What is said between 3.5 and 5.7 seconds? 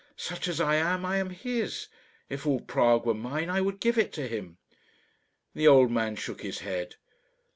I would give it to him." The